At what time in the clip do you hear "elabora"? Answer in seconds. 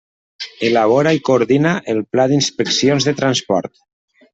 0.69-1.11